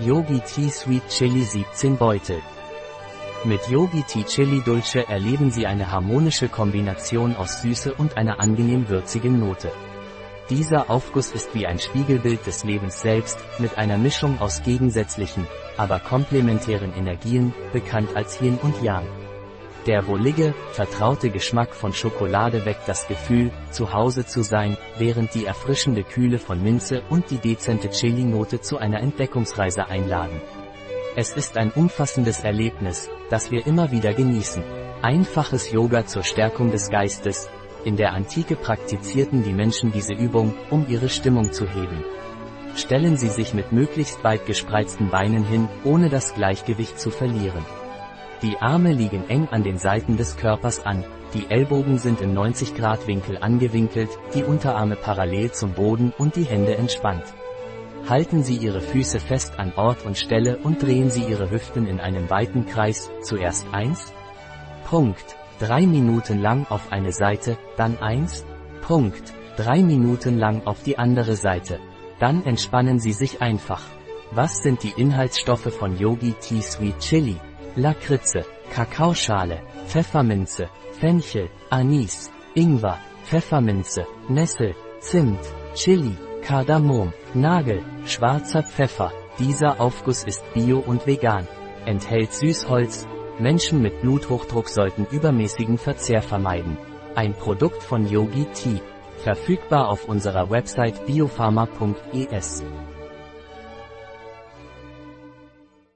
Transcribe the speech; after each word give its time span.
Yogi 0.00 0.40
Tea 0.40 0.70
Sweet 0.70 1.06
Chili 1.10 1.42
17 1.42 1.98
Beutel. 1.98 2.40
Mit 3.44 3.68
Yogi 3.68 4.02
Tea 4.02 4.24
Chili 4.24 4.62
Dulce 4.62 5.06
erleben 5.06 5.50
Sie 5.50 5.66
eine 5.66 5.92
harmonische 5.92 6.48
Kombination 6.48 7.36
aus 7.36 7.60
Süße 7.60 7.92
und 7.94 8.16
einer 8.16 8.40
angenehm 8.40 8.88
würzigen 8.88 9.38
Note. 9.38 9.70
Dieser 10.48 10.88
Aufguss 10.88 11.30
ist 11.30 11.54
wie 11.54 11.66
ein 11.66 11.78
Spiegelbild 11.78 12.46
des 12.46 12.64
Lebens 12.64 13.02
selbst, 13.02 13.38
mit 13.58 13.76
einer 13.76 13.98
Mischung 13.98 14.40
aus 14.40 14.62
gegensätzlichen, 14.62 15.46
aber 15.76 16.00
komplementären 16.00 16.94
Energien, 16.94 17.52
bekannt 17.74 18.16
als 18.16 18.40
Yin 18.40 18.58
und 18.62 18.82
Yang. 18.82 19.06
Der 19.86 20.06
wohlige, 20.06 20.54
vertraute 20.70 21.30
Geschmack 21.30 21.74
von 21.74 21.92
Schokolade 21.92 22.64
weckt 22.64 22.86
das 22.86 23.08
Gefühl, 23.08 23.50
zu 23.72 23.92
Hause 23.92 24.24
zu 24.24 24.42
sein, 24.42 24.76
während 24.96 25.34
die 25.34 25.44
erfrischende 25.44 26.04
Kühle 26.04 26.38
von 26.38 26.62
Minze 26.62 27.02
und 27.10 27.30
die 27.30 27.38
dezente 27.38 27.90
Chili-Note 27.90 28.60
zu 28.60 28.78
einer 28.78 29.00
Entdeckungsreise 29.00 29.86
einladen. 29.86 30.40
Es 31.16 31.32
ist 31.32 31.56
ein 31.56 31.72
umfassendes 31.72 32.44
Erlebnis, 32.44 33.10
das 33.28 33.50
wir 33.50 33.66
immer 33.66 33.90
wieder 33.90 34.14
genießen. 34.14 34.62
Einfaches 35.02 35.72
Yoga 35.72 36.06
zur 36.06 36.22
Stärkung 36.22 36.70
des 36.70 36.88
Geistes. 36.88 37.50
In 37.84 37.96
der 37.96 38.12
Antike 38.12 38.54
praktizierten 38.54 39.42
die 39.42 39.52
Menschen 39.52 39.90
diese 39.90 40.14
Übung, 40.14 40.54
um 40.70 40.86
ihre 40.88 41.08
Stimmung 41.08 41.52
zu 41.52 41.68
heben. 41.68 42.04
Stellen 42.76 43.16
Sie 43.16 43.28
sich 43.28 43.52
mit 43.52 43.72
möglichst 43.72 44.22
weit 44.22 44.46
gespreizten 44.46 45.10
Beinen 45.10 45.44
hin, 45.44 45.68
ohne 45.82 46.08
das 46.08 46.34
Gleichgewicht 46.34 47.00
zu 47.00 47.10
verlieren. 47.10 47.64
Die 48.42 48.58
Arme 48.58 48.92
liegen 48.92 49.28
eng 49.28 49.46
an 49.52 49.62
den 49.62 49.78
Seiten 49.78 50.16
des 50.16 50.36
Körpers 50.36 50.84
an, 50.84 51.04
die 51.32 51.48
Ellbogen 51.48 51.98
sind 51.98 52.20
im 52.20 52.34
90 52.34 52.74
Grad 52.74 53.06
Winkel 53.06 53.38
angewinkelt, 53.40 54.10
die 54.34 54.42
Unterarme 54.42 54.96
parallel 54.96 55.52
zum 55.52 55.74
Boden 55.74 56.12
und 56.18 56.34
die 56.34 56.42
Hände 56.42 56.76
entspannt. 56.76 57.22
Halten 58.08 58.42
Sie 58.42 58.56
Ihre 58.56 58.80
Füße 58.80 59.20
fest 59.20 59.60
an 59.60 59.72
Ort 59.76 60.04
und 60.04 60.18
Stelle 60.18 60.58
und 60.58 60.82
drehen 60.82 61.08
Sie 61.08 61.22
Ihre 61.22 61.52
Hüften 61.52 61.86
in 61.86 62.00
einem 62.00 62.28
weiten 62.30 62.66
Kreis, 62.66 63.12
zuerst 63.22 63.72
1. 63.72 64.12
Punkt. 64.86 65.36
3 65.60 65.86
Minuten 65.86 66.40
lang 66.40 66.66
auf 66.68 66.90
eine 66.90 67.12
Seite, 67.12 67.56
dann 67.76 67.96
1. 67.98 68.44
Punkt. 68.80 69.32
3 69.56 69.84
Minuten 69.84 70.36
lang 70.36 70.66
auf 70.66 70.82
die 70.82 70.98
andere 70.98 71.36
Seite. 71.36 71.78
Dann 72.18 72.44
entspannen 72.44 72.98
Sie 72.98 73.12
sich 73.12 73.40
einfach. 73.40 73.82
Was 74.32 74.64
sind 74.64 74.82
die 74.82 74.94
Inhaltsstoffe 74.96 75.72
von 75.72 75.96
Yogi 75.96 76.34
Tea 76.40 76.60
Sweet 76.60 76.98
Chili? 76.98 77.36
Lakritze, 77.76 78.44
Kakaoschale, 78.70 79.62
Pfefferminze, 79.86 80.68
Fenchel, 81.00 81.48
Anis, 81.70 82.30
Ingwer, 82.54 82.98
Pfefferminze, 83.24 84.06
Nessel, 84.28 84.74
Zimt, 85.00 85.40
Chili, 85.74 86.16
Kardamom, 86.42 87.12
Nagel, 87.34 87.82
schwarzer 88.04 88.62
Pfeffer. 88.62 89.12
Dieser 89.38 89.80
Aufguss 89.80 90.24
ist 90.24 90.42
bio 90.52 90.78
und 90.80 91.06
vegan. 91.06 91.48
Enthält 91.86 92.32
Süßholz. 92.34 93.06
Menschen 93.38 93.80
mit 93.80 94.02
Bluthochdruck 94.02 94.68
sollten 94.68 95.06
übermäßigen 95.10 95.78
Verzehr 95.78 96.20
vermeiden. 96.20 96.76
Ein 97.14 97.32
Produkt 97.32 97.82
von 97.82 98.06
Yogi 98.06 98.46
Tea. 98.52 98.80
Verfügbar 99.24 99.88
auf 99.88 100.08
unserer 100.08 100.50
Website 100.50 101.06
biopharma.es. 101.06 102.62